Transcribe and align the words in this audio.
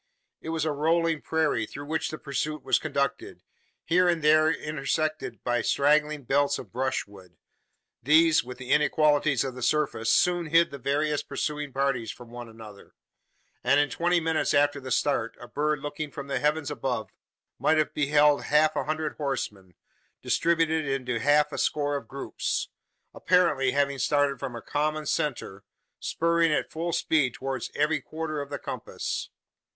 It 0.41 0.49
was 0.49 0.65
a 0.65 0.71
rolling 0.71 1.21
prairie 1.21 1.67
through 1.67 1.85
which 1.85 2.09
the 2.09 2.17
pursuit 2.17 2.63
was 2.63 2.79
conducted, 2.79 3.43
here 3.85 4.09
and 4.09 4.23
there 4.23 4.49
intersected 4.51 5.43
by 5.43 5.61
straggling 5.61 6.23
belts 6.23 6.57
of 6.57 6.71
brushwood. 6.71 7.37
These, 8.01 8.43
with 8.43 8.57
the 8.57 8.71
inequalities 8.71 9.43
of 9.43 9.53
the 9.53 9.61
surface, 9.61 10.09
soon 10.11 10.47
hid 10.47 10.71
the 10.71 10.79
various 10.79 11.21
pursuing 11.21 11.71
parties 11.71 12.09
from 12.09 12.31
one 12.31 12.49
another; 12.49 12.95
and 13.63 13.79
in 13.79 13.91
twenty 13.91 14.19
minutes 14.19 14.55
after 14.55 14.79
the 14.79 14.89
start, 14.89 15.37
a 15.39 15.47
bird 15.47 15.81
looking 15.81 16.09
from 16.09 16.25
the 16.25 16.39
heavens 16.39 16.71
above, 16.71 17.11
might 17.59 17.77
have 17.77 17.93
beheld 17.93 18.45
half 18.45 18.75
a 18.75 18.85
hundred 18.85 19.17
horsemen, 19.17 19.75
distributed 20.23 20.83
into 20.83 21.19
half 21.19 21.51
a 21.51 21.59
score 21.59 21.95
of 21.95 22.07
groups 22.07 22.69
apparently 23.13 23.69
having 23.73 23.99
started 23.99 24.39
from 24.39 24.55
a 24.55 24.63
common 24.63 25.05
centre 25.05 25.63
spurring 25.99 26.51
at 26.51 26.71
full 26.71 26.91
speed 26.91 27.35
towards 27.35 27.69
every 27.75 28.01
quarter 28.01 28.41
of 28.41 28.49
the 28.49 28.57
compass! 28.57 29.29